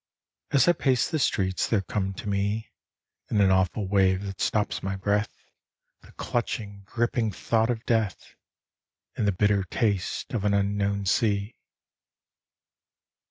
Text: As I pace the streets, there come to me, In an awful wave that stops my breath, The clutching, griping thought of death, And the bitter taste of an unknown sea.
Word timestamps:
As 0.49 0.67
I 0.67 0.71
pace 0.73 1.07
the 1.11 1.19
streets, 1.19 1.67
there 1.67 1.81
come 1.83 2.15
to 2.15 2.27
me, 2.27 2.71
In 3.29 3.39
an 3.39 3.51
awful 3.51 3.87
wave 3.87 4.23
that 4.23 4.41
stops 4.41 4.81
my 4.81 4.95
breath, 4.95 5.45
The 6.01 6.11
clutching, 6.13 6.81
griping 6.87 7.31
thought 7.31 7.69
of 7.69 7.85
death, 7.85 8.33
And 9.15 9.27
the 9.27 9.31
bitter 9.31 9.63
taste 9.63 10.33
of 10.33 10.43
an 10.43 10.55
unknown 10.55 11.05
sea. 11.05 11.55